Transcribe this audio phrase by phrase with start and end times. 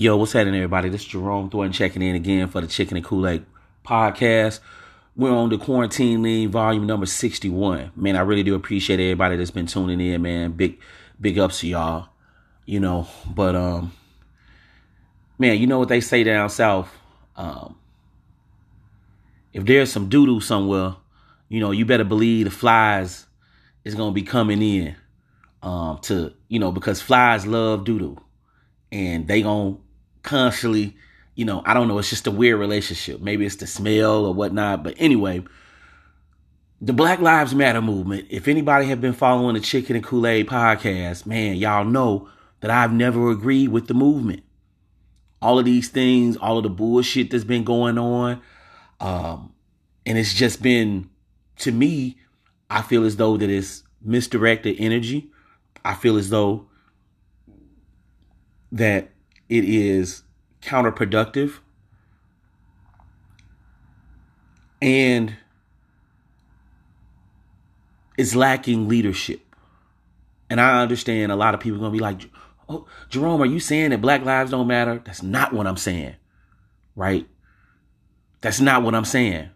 [0.00, 0.88] Yo, what's happening, everybody?
[0.88, 3.44] This is Jerome Thornton checking in again for the Chicken and Kool Aid
[3.84, 4.60] podcast.
[5.14, 7.92] We're on the quarantine league, volume number 61.
[7.94, 10.52] Man, I really do appreciate everybody that's been tuning in, man.
[10.52, 10.80] Big,
[11.20, 12.08] big ups to y'all.
[12.64, 13.92] You know, but um,
[15.38, 16.90] man, you know what they say down south?
[17.36, 17.76] Um,
[19.52, 20.96] if there's some doo doo somewhere,
[21.50, 23.26] you know, you better believe the flies
[23.84, 24.96] is gonna be coming in.
[25.62, 28.16] Um, to you know, because flies love doo doo,
[28.90, 29.76] and they gonna
[30.22, 30.96] constantly,
[31.34, 33.20] you know, I don't know, it's just a weird relationship.
[33.20, 34.84] Maybe it's the smell or whatnot.
[34.84, 35.42] But anyway,
[36.80, 41.26] the Black Lives Matter movement, if anybody have been following the Chicken and Kool-Aid podcast,
[41.26, 42.28] man, y'all know
[42.60, 44.42] that I've never agreed with the movement.
[45.42, 48.42] All of these things, all of the bullshit that's been going on.
[49.00, 49.54] Um,
[50.04, 51.08] and it's just been,
[51.58, 52.18] to me,
[52.68, 55.30] I feel as though that it's misdirected energy.
[55.84, 56.66] I feel as though
[58.72, 59.10] that
[59.50, 60.22] it is
[60.62, 61.58] counterproductive
[64.80, 65.34] and
[68.16, 69.40] it's lacking leadership.
[70.48, 72.30] And I understand a lot of people are going to be like,
[72.68, 75.02] oh, Jerome, are you saying that black lives don't matter?
[75.04, 76.14] That's not what I'm saying,
[76.94, 77.28] right?
[78.42, 79.50] That's not what I'm saying.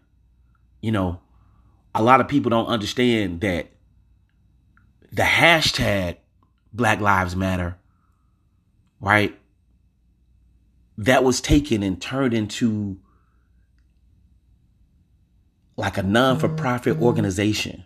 [0.81, 1.21] You know,
[1.93, 3.71] a lot of people don't understand that
[5.11, 6.17] the hashtag
[6.73, 7.77] Black Lives Matter,
[8.99, 9.39] right?
[10.97, 12.97] That was taken and turned into
[15.77, 17.03] like a non for profit mm-hmm.
[17.03, 17.83] organization.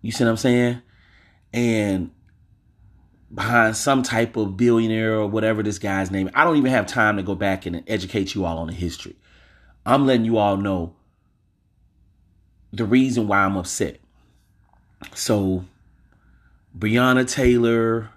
[0.00, 0.82] You see what I'm saying?
[1.52, 2.10] And
[3.32, 7.16] behind some type of billionaire or whatever this guy's name, I don't even have time
[7.16, 9.16] to go back and educate you all on the history.
[9.86, 10.96] I'm letting you all know
[12.72, 14.00] the reason why I'm upset.
[15.14, 15.64] So,
[16.76, 18.10] Breonna Taylor,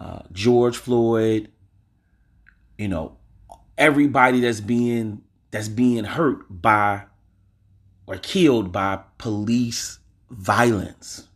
[0.00, 1.50] uh, George Floyd,
[2.78, 3.16] you know,
[3.76, 7.02] everybody that's being that's being hurt by
[8.06, 9.98] or killed by police
[10.30, 11.28] violence.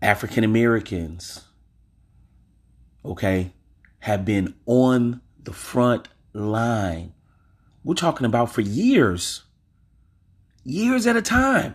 [0.00, 1.44] African Americans,
[3.04, 3.52] okay,
[4.00, 7.14] have been on the front line.
[7.82, 9.44] We're talking about for years,
[10.62, 11.74] years at a time,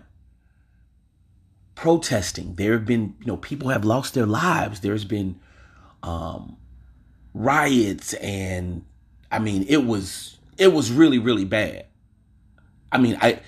[1.73, 2.53] protesting.
[2.55, 4.81] There have been, you know, people have lost their lives.
[4.81, 5.39] There's been
[6.03, 6.57] um,
[7.39, 8.83] riots and
[9.31, 11.85] I mean it was it was really really bad.
[12.91, 13.39] I mean I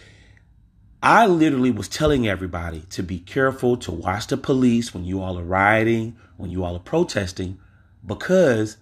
[1.03, 5.37] I literally was telling everybody to be careful to watch the police when you all
[5.37, 7.59] are rioting, when you all are protesting
[8.05, 8.77] because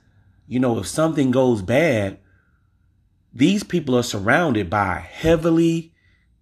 [0.47, 2.19] you know if something goes bad
[3.33, 5.93] these people are surrounded by heavily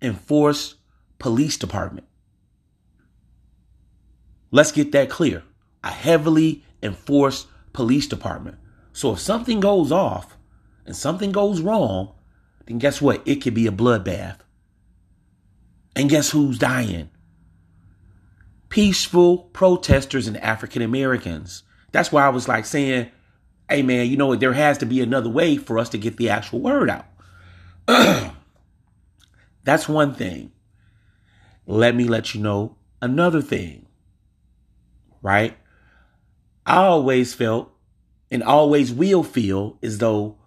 [0.01, 0.75] enforced
[1.19, 2.07] police department.
[4.51, 5.44] Let's get that clear.
[5.83, 8.57] A heavily enforced police department.
[8.91, 10.35] So if something goes off
[10.88, 12.15] and something goes wrong,
[12.65, 13.21] then guess what?
[13.23, 14.39] It could be a bloodbath.
[15.95, 17.11] And guess who's dying?
[18.69, 21.61] Peaceful protesters and African Americans.
[21.91, 23.11] That's why I was like saying,
[23.69, 24.39] hey man, you know what?
[24.39, 27.05] There has to be another way for us to get the actual word out.
[29.63, 30.51] That's one thing.
[31.67, 33.85] Let me let you know another thing.
[35.21, 35.55] Right?
[36.67, 37.72] I always felt
[38.29, 40.38] and always will feel as though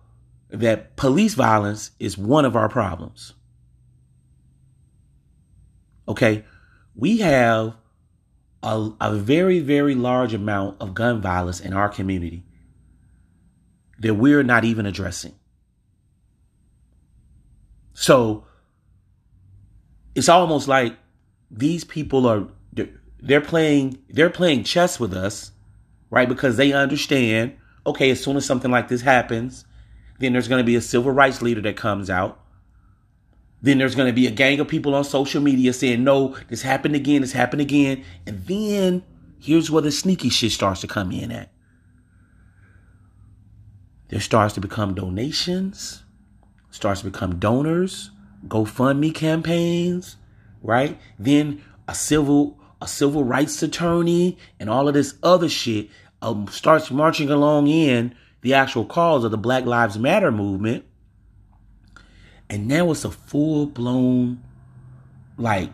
[0.51, 3.33] that police violence is one of our problems.
[6.07, 6.45] Okay.
[6.95, 7.75] We have
[8.63, 12.45] a, a very, very large amount of gun violence in our community
[14.01, 15.35] that we're not even addressing.
[17.95, 18.45] So
[20.15, 20.97] it's almost like
[21.51, 22.47] these people are
[23.23, 25.53] they're playing they're playing chess with us
[26.11, 26.29] right?
[26.29, 27.57] Because they understand,
[27.87, 29.65] okay, as soon as something like this happens,
[30.19, 32.39] then there's going to be a civil rights leader that comes out.
[33.63, 36.63] Then there's going to be a gang of people on social media saying, no, this
[36.63, 38.05] happened again, this happened again.
[38.27, 39.03] And then
[39.39, 41.51] here's where the sneaky shit starts to come in at.
[44.09, 46.03] There starts to become donations,
[46.71, 48.11] starts to become donors,
[48.49, 50.17] GoFundMe campaigns,
[50.63, 50.99] right?
[51.19, 55.91] Then a civil a civil rights attorney and all of this other shit
[56.23, 60.85] um, starts marching along in the actual cause of the Black Lives Matter movement.
[62.49, 64.43] And now it's a full blown,
[65.37, 65.71] like,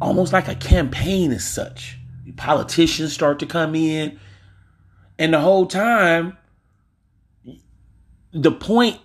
[0.00, 1.98] almost like a campaign as such.
[2.36, 4.18] Politicians start to come in.
[5.18, 6.36] And the whole time,
[8.32, 8.98] the point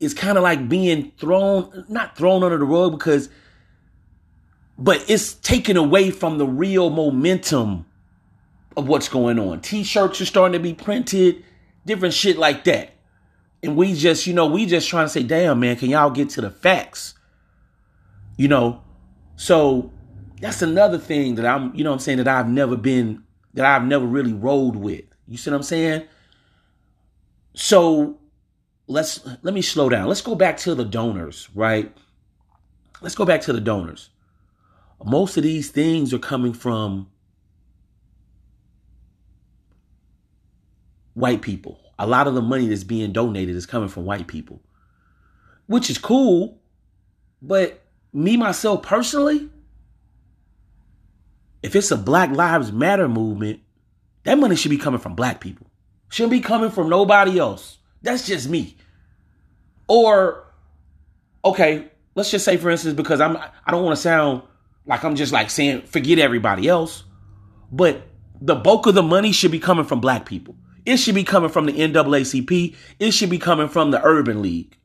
[0.00, 3.28] is kind of like being thrown, not thrown under the rug because
[4.78, 7.86] but it's taken away from the real momentum
[8.76, 9.60] of what's going on.
[9.60, 11.44] T-shirts are starting to be printed,
[11.86, 12.94] different shit like that.
[13.62, 16.30] And we just, you know, we just trying to say, damn, man, can y'all get
[16.30, 17.14] to the facts?
[18.36, 18.82] You know,
[19.36, 19.92] so
[20.40, 23.22] that's another thing that I'm, you know I'm saying, that I've never been,
[23.54, 25.04] that I've never really rolled with.
[25.28, 26.04] You see what I'm saying?
[27.54, 28.18] So
[28.86, 30.08] let's let me slow down.
[30.08, 31.94] Let's go back to the donors, right?
[33.00, 34.10] Let's go back to the donors.
[35.04, 37.10] Most of these things are coming from
[41.14, 41.80] white people.
[41.98, 44.60] A lot of the money that's being donated is coming from white people,
[45.66, 46.60] which is cool.
[47.40, 47.82] But
[48.12, 49.48] me, myself personally,
[51.62, 53.60] if it's a Black Lives Matter movement,
[54.24, 55.66] that money should be coming from black people.
[56.08, 57.78] Shouldn't be coming from nobody else.
[58.02, 58.76] That's just me.
[59.88, 60.44] Or,
[61.44, 64.42] okay, let's just say, for instance, because I'm I don't want to sound
[64.86, 67.04] like I'm just like saying forget everybody else,
[67.70, 68.02] but
[68.40, 70.56] the bulk of the money should be coming from black people.
[70.84, 72.74] It should be coming from the NAACP.
[72.98, 74.76] It should be coming from the Urban League.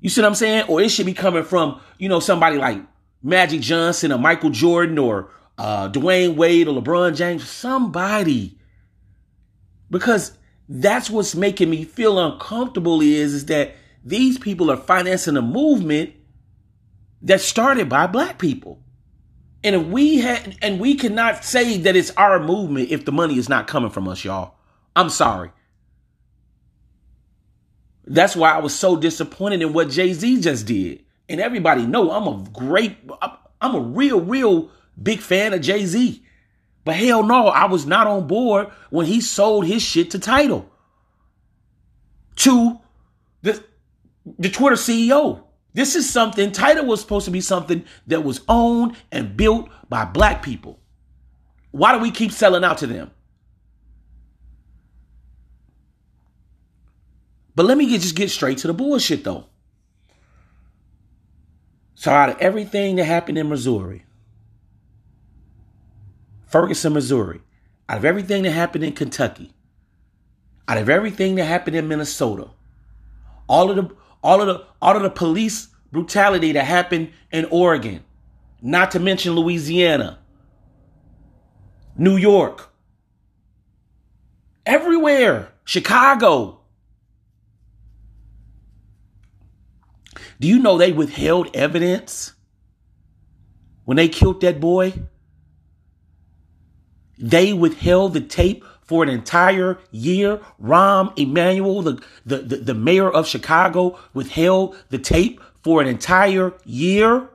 [0.00, 0.64] You see what I'm saying?
[0.68, 2.80] Or it should be coming from, you know, somebody like
[3.22, 8.58] Magic Johnson or Michael Jordan or uh, Dwyane Wade or LeBron James, somebody.
[9.90, 13.74] Because that's what's making me feel uncomfortable is, is that
[14.04, 16.12] these people are financing a movement
[17.22, 18.80] that started by black people.
[19.64, 23.38] And if we had, and we cannot say that it's our movement if the money
[23.38, 24.54] is not coming from us, y'all.
[24.94, 25.50] I'm sorry.
[28.06, 31.04] That's why I was so disappointed in what Jay Z just did.
[31.28, 32.96] And everybody know I'm a great,
[33.60, 34.70] I'm a real, real
[35.00, 36.22] big fan of Jay Z.
[36.84, 40.70] But hell no, I was not on board when he sold his shit to Tidal
[42.36, 42.80] To
[43.42, 43.62] the,
[44.38, 45.42] the Twitter CEO.
[45.74, 50.04] This is something, Tidal was supposed to be something that was owned and built by
[50.04, 50.80] black people.
[51.70, 53.10] Why do we keep selling out to them?
[57.54, 59.46] But let me get, just get straight to the bullshit though.
[61.96, 64.04] So out of everything that happened in Missouri,
[66.46, 67.40] Ferguson, Missouri,
[67.88, 69.52] out of everything that happened in Kentucky,
[70.68, 72.50] out of everything that happened in Minnesota,
[73.48, 78.04] all of the all of the all of the police brutality that happened in Oregon,
[78.60, 80.18] not to mention Louisiana,
[81.96, 82.70] New York,
[84.66, 86.60] everywhere, Chicago.
[90.40, 92.32] Do you know they withheld evidence?
[93.84, 94.92] When they killed that boy?
[97.18, 100.40] They withheld the tape for an entire year.
[100.60, 106.54] Rahm Emanuel, the, the, the, the, mayor of Chicago, withheld the tape for an entire
[106.64, 107.28] year.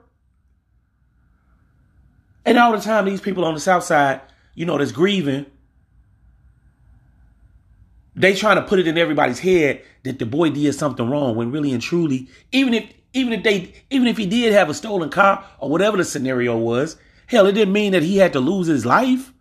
[2.44, 4.20] And all the time, these people on the South Side,
[4.56, 5.46] you know, that's grieving,
[8.16, 11.52] they trying to put it in everybody's head that the boy did something wrong when
[11.52, 15.10] really and truly, even if even if they even if he did have a stolen
[15.10, 16.98] car or whatever the scenario was,
[17.28, 19.33] hell, it didn't mean that he had to lose his life.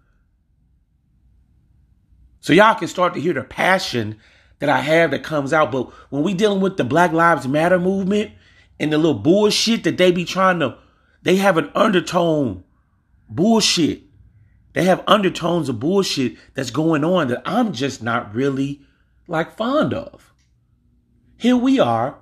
[2.43, 4.19] So y'all can start to hear the passion
[4.59, 5.71] that I have that comes out.
[5.71, 8.33] But when we dealing with the Black Lives Matter movement
[8.81, 10.77] and the little bullshit that they be trying to,
[11.23, 12.65] they have an undertone
[13.29, 14.03] bullshit.
[14.73, 18.83] They have undertones of bullshit that's going on that I'm just not really
[19.29, 20.33] like fond of.
[21.37, 22.19] Here we are,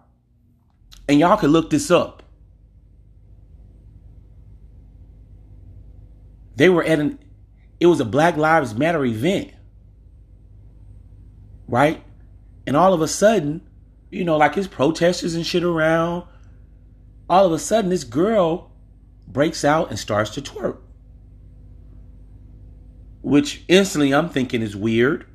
[1.09, 2.23] and y'all can look this up.
[6.57, 7.19] They were at an,
[7.79, 9.53] it was a Black Lives Matter event
[11.71, 12.03] right?
[12.67, 13.63] And all of a sudden,
[14.11, 16.25] you know, like his protesters and shit around,
[17.29, 18.73] all of a sudden this girl
[19.27, 20.79] breaks out and starts to twerk.
[23.23, 25.27] Which instantly I'm thinking is weird.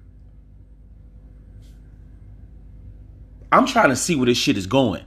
[3.51, 5.05] I'm trying to see where this shit is going.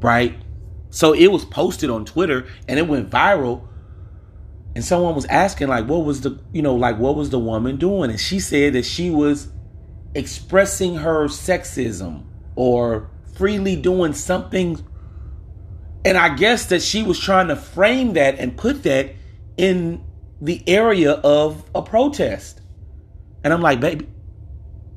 [0.00, 0.38] Right?
[0.88, 3.68] So it was posted on Twitter and it went viral
[4.74, 7.76] and someone was asking like what was the you know like what was the woman
[7.76, 8.10] doing?
[8.10, 9.48] And she said that she was
[10.14, 12.24] expressing her sexism
[12.56, 14.84] or freely doing something.
[16.04, 19.14] And i guess that she was trying to frame that and put that
[19.56, 20.04] in
[20.40, 22.60] the area of a protest.
[23.42, 24.08] And i'm like baby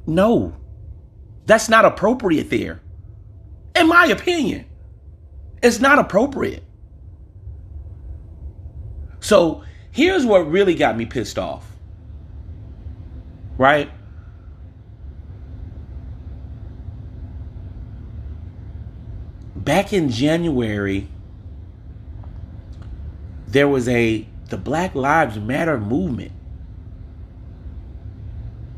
[0.05, 0.55] no
[1.45, 2.81] that's not appropriate there.
[3.75, 4.65] In my opinion
[5.61, 6.63] it's not appropriate
[9.27, 11.69] so here's what really got me pissed off.
[13.57, 13.91] Right?
[19.53, 21.09] Back in January,
[23.49, 26.31] there was a the Black Lives Matter movement,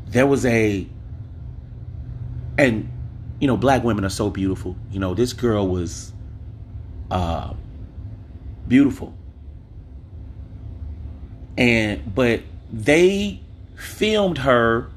[0.08, 0.84] there was a,
[2.58, 2.90] and,
[3.38, 4.74] you know, black women are so beautiful.
[4.90, 6.12] You know, this girl was
[7.08, 7.54] uh,
[8.66, 9.14] beautiful.
[11.60, 12.40] And, but
[12.72, 13.38] they
[13.76, 14.90] filmed her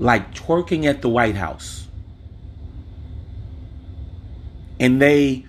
[0.00, 1.86] like twerking at the White House.
[4.80, 5.46] And they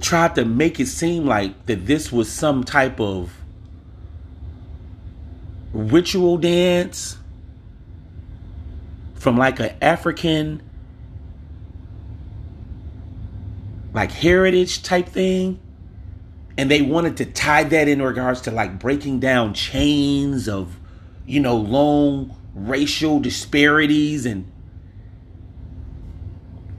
[0.00, 3.34] tried to make it seem like that this was some type of
[5.72, 7.18] ritual dance
[9.16, 10.62] from like an African
[13.92, 15.58] like heritage type thing
[16.58, 20.76] and they wanted to tie that in regards to like breaking down chains of
[21.24, 24.50] you know long racial disparities and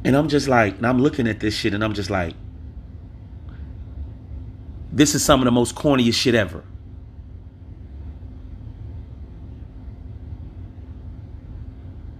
[0.03, 2.35] and I'm just like and I'm looking at this shit and I'm just like
[4.91, 6.63] this is some of the most corniest shit ever.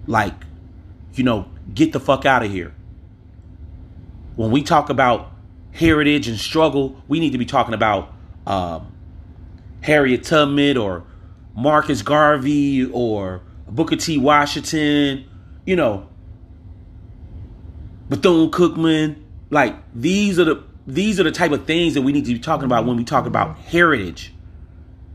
[0.08, 0.34] Like,
[1.14, 2.74] you know, get the fuck out of here.
[4.36, 5.29] When we talk about
[5.72, 8.14] heritage and struggle, we need to be talking about
[8.46, 8.92] um,
[9.82, 11.04] Harriet Tubman or
[11.56, 14.18] Marcus Garvey or Booker T.
[14.18, 15.26] Washington,
[15.66, 16.08] you know,
[18.10, 19.22] Bethune Cookman.
[19.50, 22.40] Like, these are the these are the type of things that we need to be
[22.40, 24.34] talking about when we talk about heritage.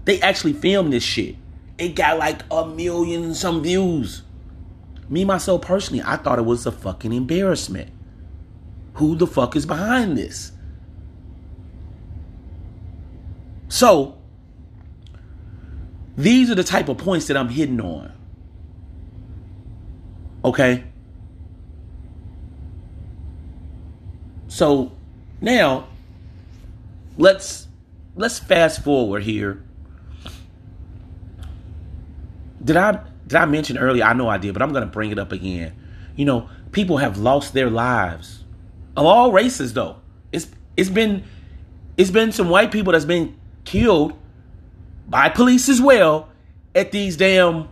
[0.04, 1.36] They actually filmed this shit.
[1.78, 4.22] It got like a million some views.
[5.08, 7.90] Me, myself, personally, I thought it was a fucking embarrassment.
[8.94, 10.52] Who the fuck is behind this?
[13.68, 14.16] So,
[16.16, 18.12] these are the type of points that I'm hitting on.
[20.44, 20.84] Okay?
[24.46, 24.92] So,
[25.40, 25.88] now,
[27.18, 27.66] let's
[28.14, 29.64] let's fast forward here.
[32.62, 34.04] Did I did I mention earlier?
[34.04, 35.74] I know I did, but I'm going to bring it up again.
[36.14, 38.43] You know, people have lost their lives
[38.96, 39.96] of all races though.
[40.32, 41.24] It's it's been
[41.96, 44.18] it's been some white people that's been killed
[45.08, 46.28] by police as well
[46.74, 47.68] at these damn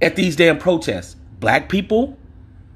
[0.00, 1.16] at these damn protests.
[1.38, 2.18] Black people,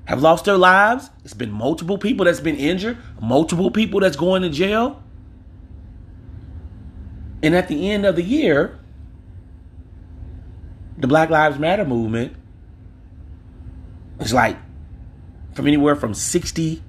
[0.06, 1.10] have lost their lives.
[1.24, 5.02] It's been multiple people that's been injured, multiple people that's going to jail.
[7.42, 8.78] And at the end of the year,
[10.96, 12.34] the Black Lives Matter movement
[14.20, 14.56] is like
[15.54, 16.82] from anywhere from 60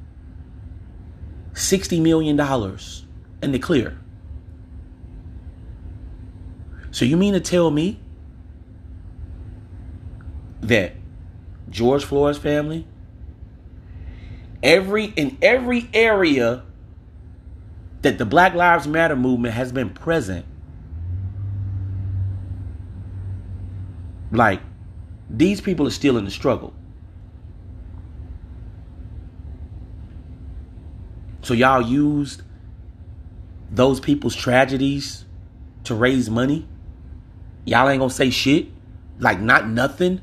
[1.55, 3.05] 60 million dollars
[3.41, 3.97] in the clear.
[6.91, 7.99] So you mean to tell me
[10.61, 10.93] that
[11.69, 12.87] George Floyd's family
[14.63, 16.63] every in every area
[18.01, 20.45] that the Black Lives Matter movement has been present.
[24.31, 24.61] Like
[25.29, 26.73] these people are still in the struggle.
[31.45, 32.41] So y'all used
[33.69, 35.25] those people's tragedies
[35.83, 36.67] to raise money.
[37.65, 38.69] Y'all ain't gonna say shit.
[39.19, 40.21] Like not nothing.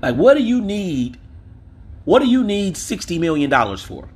[0.00, 1.18] Like what do you need
[2.06, 4.08] what do you need $60 million for?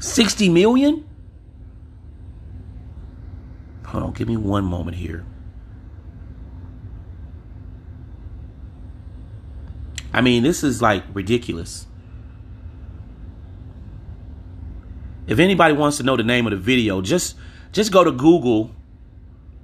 [0.00, 1.06] Sixty million?
[3.84, 5.26] Hold on, give me one moment here.
[10.16, 11.86] I mean, this is like ridiculous.
[15.26, 17.36] If anybody wants to know the name of the video, just
[17.70, 18.70] just go to Google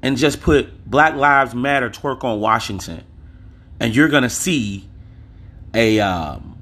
[0.02, 3.02] and just put Black Lives Matter twerk on Washington,
[3.80, 4.86] and you're gonna see
[5.72, 5.98] a.
[6.00, 6.58] Um,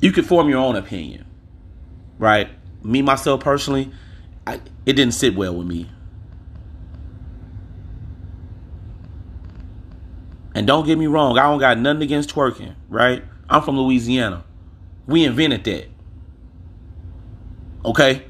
[0.00, 1.26] you can form your own opinion,
[2.18, 2.48] right?
[2.82, 3.92] Me myself personally,
[4.46, 5.90] I, it didn't sit well with me.
[10.56, 13.22] And don't get me wrong, I don't got nothing against twerking, right?
[13.48, 14.42] I'm from Louisiana.
[15.06, 15.88] We invented that.
[17.84, 18.24] Okay?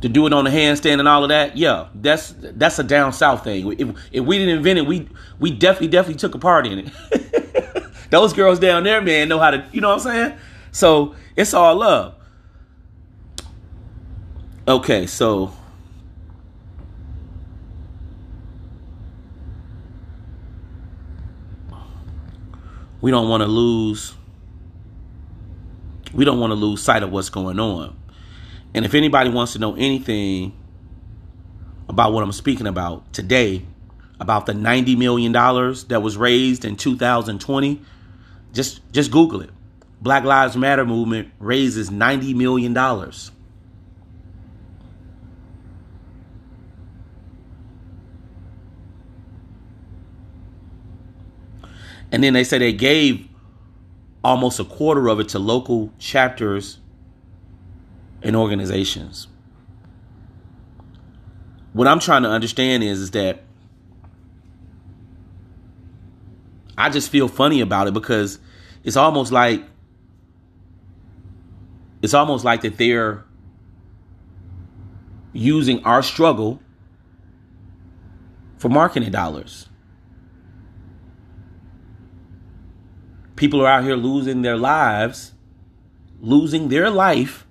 [0.00, 3.12] to do it on the handstand and all of that, yeah, that's that's a down
[3.12, 3.72] south thing.
[3.78, 5.08] If, if we didn't invent it, we
[5.40, 7.90] we definitely definitely took a part in it.
[8.10, 10.38] Those girls down there, man, know how to, you know what I'm saying?
[10.70, 12.14] So it's all love.
[14.66, 15.52] Okay, so
[23.08, 24.14] we don't want to lose
[26.12, 27.96] we don't want to lose sight of what's going on
[28.74, 30.52] and if anybody wants to know anything
[31.88, 33.64] about what I'm speaking about today,
[34.20, 37.80] about the $90 million that was raised in 2020
[38.52, 39.50] Just just Google it.
[40.02, 42.74] Black Lives Matter movement raises $90 million.
[52.10, 53.28] And then they say they gave
[54.24, 56.78] almost a quarter of it to local chapters
[58.22, 59.28] and organizations.
[61.72, 63.42] What I'm trying to understand is, is that
[66.76, 68.38] I just feel funny about it because
[68.84, 69.64] it's almost like
[72.00, 73.24] it's almost like that they're
[75.32, 76.60] using our struggle
[78.58, 79.68] for marketing dollars.
[83.38, 85.32] People are out here losing their lives,
[86.20, 87.46] losing their life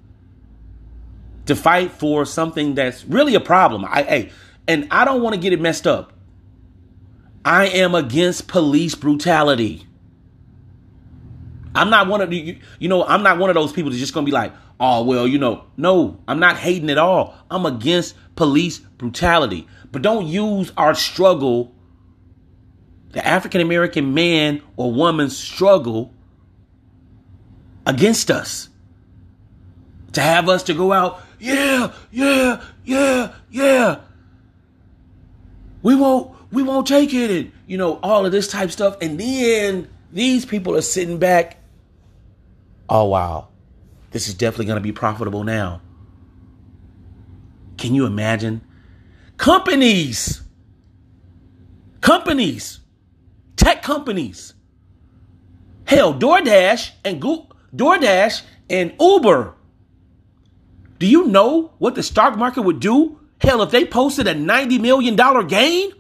[1.46, 3.86] to fight for something that's really a problem.
[3.86, 4.32] I, hey,
[4.68, 6.12] and I don't want to get it messed up.
[7.46, 9.88] I am against police brutality.
[11.74, 14.14] I'm not one of the, you know, I'm not one of those people that's just
[14.14, 14.52] gonna be like,
[14.82, 17.34] oh well, you know, no, I'm not hating at all.
[17.50, 21.74] I'm against police brutality, but don't use our struggle,
[23.12, 26.14] the African American man or woman's struggle,
[27.88, 28.70] against us.
[30.14, 34.00] To have us to go out, yeah, yeah, yeah, yeah.
[35.82, 39.20] We won't, we won't take it, and you know, all of this type stuff, and
[39.20, 41.58] then these people are sitting back.
[42.90, 43.50] Oh wow,
[44.12, 45.82] this is definitely going to be profitable now.
[47.78, 48.62] Can you imagine?
[49.38, 50.42] Companies,
[52.02, 52.80] companies,
[53.58, 54.54] tech companies.
[55.86, 59.58] Hell, DoorDash and DoorDash and Uber
[61.00, 63.20] do you know what the stock market would do?
[63.40, 65.16] Hell, if they posted a $90 million
[65.48, 65.92] gain?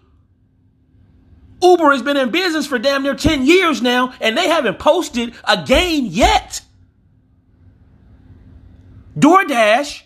[1.62, 5.34] Uber has been in business for damn near 10 years now, and they haven't posted
[5.44, 6.62] a gain yet.
[9.18, 10.04] DoorDash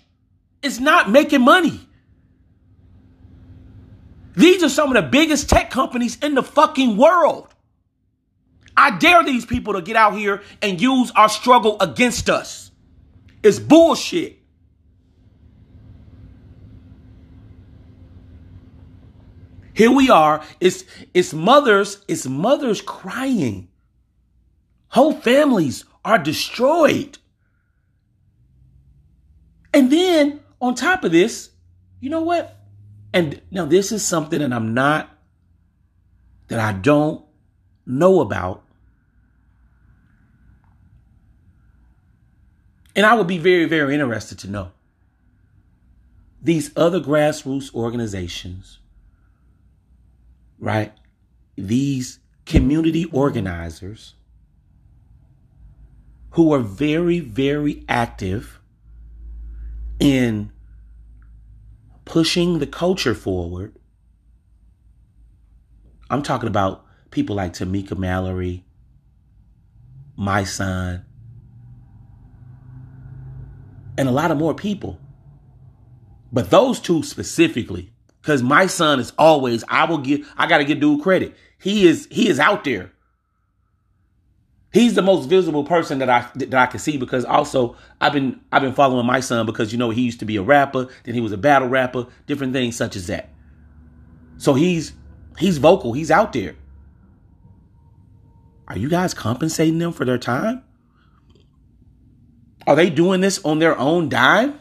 [0.62, 1.80] is not making money.
[4.36, 7.54] These are some of the biggest tech companies in the fucking world.
[8.76, 12.72] I dare these people to get out here and use our struggle against us.
[13.44, 14.40] It's bullshit.
[19.74, 20.44] Here we are.
[20.60, 23.70] It's it's mothers, it's mothers crying.
[24.90, 27.18] Whole families are destroyed.
[29.74, 31.50] And then on top of this,
[32.00, 32.61] you know what?
[33.14, 35.10] And now this is something that I'm not
[36.48, 37.24] that I don't
[37.86, 38.64] know about.
[42.96, 44.72] And I would be very, very interested to know.
[46.42, 48.80] These other grassroots organizations
[50.62, 50.94] right?
[51.58, 54.14] These community organizers
[56.32, 58.62] who are very, very active
[60.00, 60.54] in
[62.12, 63.74] pushing the culture forward.
[66.10, 68.66] I'm talking about people like Tamika Mallory,
[70.20, 71.06] Mysonne,
[73.98, 75.00] and a lot of more people.
[76.34, 77.94] But those two specifically
[78.24, 81.36] Cause Mysonne is always, I will give, I gotta give dude credit.
[81.60, 82.92] He is, he is out there.
[84.74, 88.40] He's the most visible person that I that I can see because also I've been
[88.52, 91.20] I've been following Mysonne because you know he used to be a rapper, then he
[91.20, 93.30] was a battle rapper, different things such as that.
[94.38, 94.94] So he's
[95.38, 96.56] he's vocal, he's out there.
[98.70, 100.64] Are you guys compensating them for their time?
[102.66, 104.58] Are they doing this on their own dime?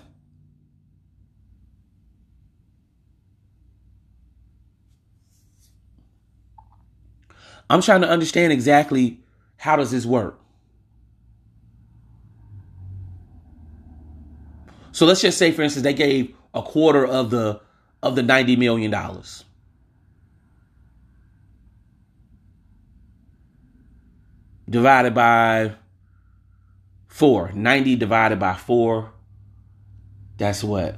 [7.68, 9.20] I'm trying to understand exactly
[9.60, 10.40] how does this work.
[14.92, 17.60] So let's just say, for instance, they gave a quarter of the
[18.02, 19.44] of the ninety million dollars.
[24.68, 25.74] Divided by
[27.08, 27.52] four.
[27.52, 29.12] 90 divided by four.
[30.38, 30.96] That's what?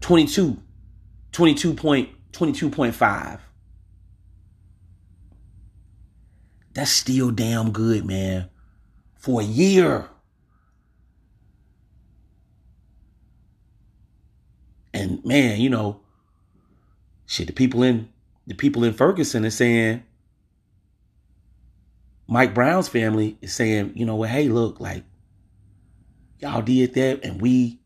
[0.00, 0.58] 22.
[1.32, 3.40] 22 point, 22.5.
[6.74, 8.50] That's still damn good, man.
[9.16, 10.08] For a year.
[14.92, 16.00] And man, you know,
[17.26, 18.08] shit, the people in
[18.46, 20.04] the people in Ferguson are saying
[22.28, 25.04] Mike Brown's family is saying, you know, well, hey, look, like
[26.38, 27.80] y'all did that and we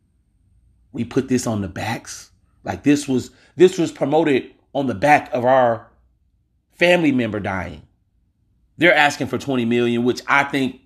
[0.92, 2.30] we put this on the backs.
[2.64, 5.90] Like this was this was promoted on the back of our
[6.72, 7.87] family member dying.
[8.78, 10.80] They're asking for 20 million, which I think,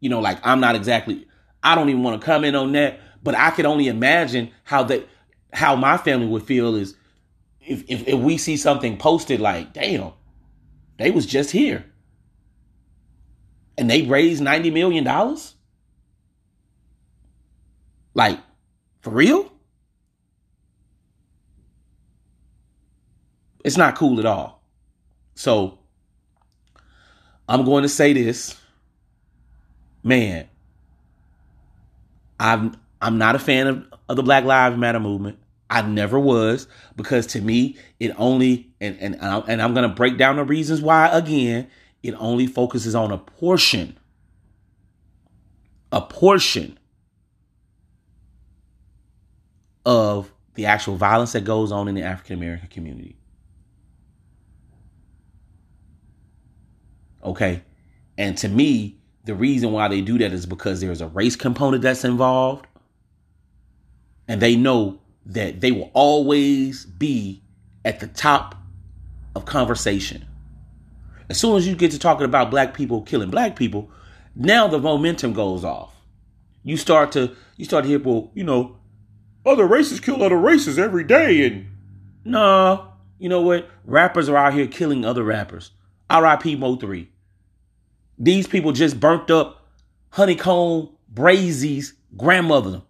[0.00, 1.26] you know, like I'm not exactly
[1.62, 5.08] I don't even want to comment on that, but I could only imagine how that
[5.52, 6.94] how my family would feel is
[7.60, 10.12] if, if, if we see something posted like, damn,
[10.98, 11.84] they was just here.
[13.76, 15.04] And they raised $90 million?
[18.14, 18.40] Like,
[19.00, 19.52] for real?
[23.64, 24.62] It's not cool at all.
[25.34, 25.78] So,
[27.48, 28.56] I'm going to say this.
[30.02, 30.48] Man,
[32.38, 35.38] I'm I'm not a fan of, of the Black Lives Matter movement.
[35.70, 40.16] I never was because to me it only and and and I'm going to break
[40.18, 41.68] down the reasons why again.
[42.00, 43.98] It only focuses on a portion,
[45.90, 46.78] a portion
[49.84, 53.17] of the actual violence that goes on in the African American community.
[57.28, 57.62] Okay,
[58.16, 61.82] and to me, the reason why they do that is because there's a race component
[61.82, 62.66] that's involved,
[64.26, 67.42] and they know that they will always be
[67.84, 68.54] at the top
[69.36, 70.26] of conversation.
[71.28, 73.90] As soon as you get to talking about black people killing black people,
[74.34, 75.94] now the momentum goes off.
[76.64, 78.78] You start to you start to hear people, you know,
[79.44, 81.66] other races kill other races every day, and
[82.24, 82.86] nah,
[83.18, 83.68] you know what?
[83.84, 85.72] Rappers are out here killing other rappers.
[86.08, 86.56] R.I.P.
[86.56, 87.08] Mo3.
[88.18, 89.66] These people just burnt up
[90.12, 92.82] Honeykomb Brazy's grandmother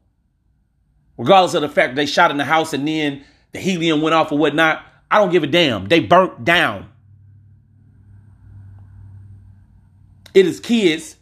[1.19, 4.33] regardless of the fact they shot in the house and then the helium went off
[4.33, 4.83] or whatnot.
[5.11, 5.89] I don't give a damn.
[5.89, 6.89] They burnt down.
[10.33, 11.17] It is kids.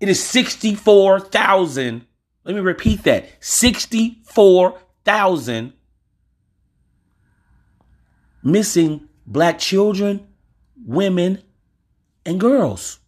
[0.00, 2.06] It is 64,000.
[2.44, 5.72] Let me repeat that 64,000
[8.42, 10.26] missing black children,
[10.86, 11.42] women,
[12.26, 12.98] and girls.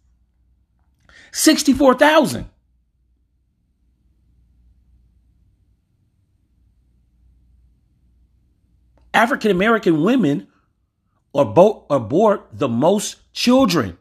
[1.31, 2.49] 64,000.
[9.13, 10.47] African American women
[11.33, 13.97] are abort, abort the most children.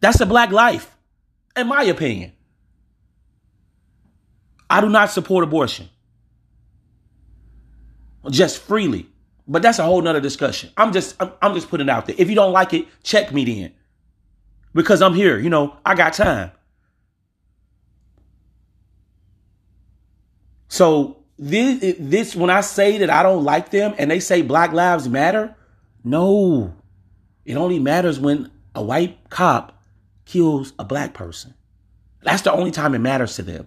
[0.00, 0.96] That's a black life,
[1.56, 2.32] in my opinion.
[4.70, 5.88] I do not support abortion.
[8.30, 9.11] Just freely.
[9.46, 10.70] But that's a whole nother discussion.
[10.76, 12.16] I'm just I'm, I'm just putting it out there.
[12.18, 13.72] If you don't like it, check me then.
[14.74, 16.52] Because I'm here, you know, I got time.
[20.68, 24.72] So this, this when I say that I don't like them and they say Black
[24.72, 25.54] Lives Matter,
[26.04, 26.74] no,
[27.44, 29.82] it only matters when a white cop
[30.24, 31.52] kills a black person.
[32.22, 33.66] That's the only time it matters to them.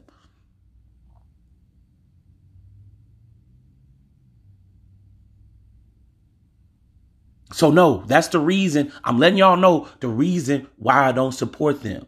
[7.54, 11.84] So no, that's the reason I'm letting y'all know the reason why I don't support
[11.84, 12.08] them.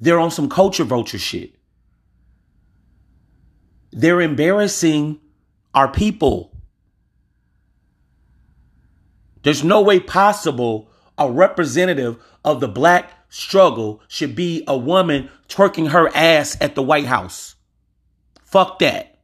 [0.00, 1.54] They're on some culture vulture shit.
[3.90, 5.20] They're embarrassing
[5.74, 6.56] our people.
[9.42, 15.90] There's no way possible a representative of the black struggle should be a woman twerking
[15.90, 17.54] her ass at the White House.
[18.44, 19.20] Fuck that.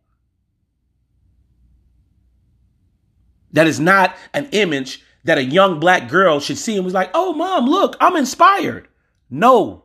[3.53, 7.11] That is not an image that a young black girl should see and was like,
[7.13, 8.89] oh, mom, look, I'm inspired.
[9.29, 9.85] No.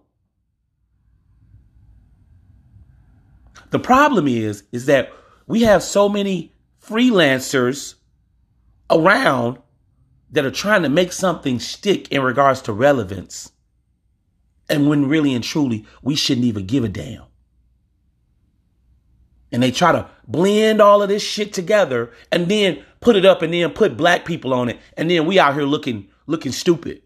[3.72, 5.12] The problem is, is that
[5.46, 7.96] we have so many freelancers
[8.90, 9.58] around
[10.32, 13.52] that are trying to make something stick in regards to relevance.
[14.70, 17.24] And when really and truly, we shouldn't even give a damn.
[19.52, 23.42] And they try to blend all of this shit together and then put it up
[23.42, 24.80] and then put black people on it.
[24.96, 27.02] And then we out here looking, looking stupid.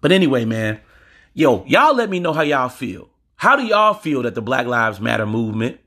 [0.00, 0.80] But anyway, man,
[1.34, 3.10] yo, y'all let me know how y'all feel.
[3.36, 5.78] How do y'all feel that the Black Lives Matter movement,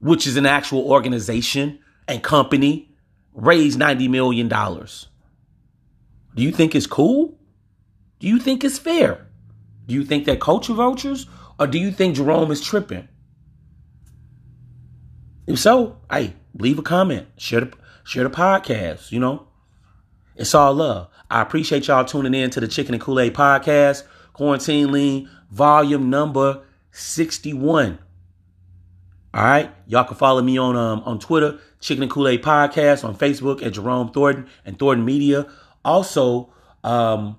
[0.00, 2.94] which is an actual organization and company,
[3.34, 4.48] raised $90 million?
[4.48, 7.38] Do you think it's cool?
[8.20, 9.26] Do you think it's fair?
[9.86, 11.26] Do you think they're culture vultures?
[11.58, 13.08] Or do you think Jerome is tripping?
[15.46, 17.28] If so, hey, leave a comment.
[17.36, 17.72] Share the
[18.04, 19.46] share the podcast, you know.
[20.36, 21.08] It's all love.
[21.30, 26.62] I appreciate y'all tuning in to the Chicken and Kool-Aid podcast, Quarantine Lean, volume number
[26.92, 27.98] 61.
[29.32, 29.70] All right.
[29.86, 33.74] Y'all can follow me on um, on Twitter, Chicken and Kool-Aid Podcast, on Facebook at
[33.74, 35.46] Jerome Thornton and Thornton Media.
[35.84, 37.38] Also, um,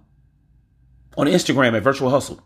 [1.18, 2.42] on Instagram at Virtual Hustle.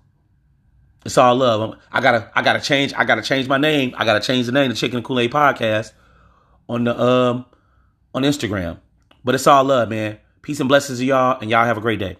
[1.06, 1.78] It's all love.
[1.92, 3.94] I gotta I gotta change, I gotta change my name.
[3.96, 5.92] I gotta change the name to Chicken and Kool-Aid Podcast
[6.70, 7.46] on the um
[8.14, 8.80] on Instagram.
[9.24, 10.20] But it's all love, man.
[10.42, 12.18] Peace and blessings to y'all, and y'all have a great day.